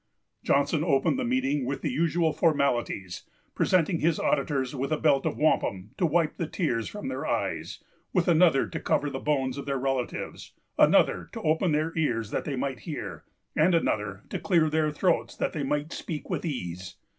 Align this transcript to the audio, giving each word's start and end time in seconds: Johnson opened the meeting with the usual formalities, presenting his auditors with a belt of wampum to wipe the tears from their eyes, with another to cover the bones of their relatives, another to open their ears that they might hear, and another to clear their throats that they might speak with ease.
Johnson 0.43 0.83
opened 0.83 1.19
the 1.19 1.23
meeting 1.23 1.63
with 1.63 1.83
the 1.83 1.91
usual 1.91 2.33
formalities, 2.33 3.21
presenting 3.53 3.99
his 3.99 4.19
auditors 4.19 4.73
with 4.73 4.91
a 4.91 4.97
belt 4.97 5.27
of 5.27 5.37
wampum 5.37 5.91
to 5.99 6.07
wipe 6.07 6.37
the 6.37 6.47
tears 6.47 6.87
from 6.89 7.07
their 7.07 7.23
eyes, 7.27 7.83
with 8.11 8.27
another 8.27 8.65
to 8.65 8.79
cover 8.79 9.11
the 9.11 9.19
bones 9.19 9.59
of 9.59 9.67
their 9.67 9.77
relatives, 9.77 10.53
another 10.79 11.29
to 11.33 11.41
open 11.43 11.71
their 11.71 11.95
ears 11.95 12.31
that 12.31 12.45
they 12.45 12.55
might 12.55 12.79
hear, 12.79 13.25
and 13.55 13.75
another 13.75 14.23
to 14.29 14.39
clear 14.39 14.71
their 14.71 14.89
throats 14.91 15.35
that 15.37 15.53
they 15.53 15.61
might 15.63 15.93
speak 15.93 16.31
with 16.31 16.43
ease. 16.43 16.95